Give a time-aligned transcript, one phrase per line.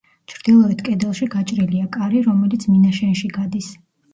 [0.31, 3.71] ჩრდილოეთ კედელში გაჭრილია კარი, რომელიც მინაშენში გადის.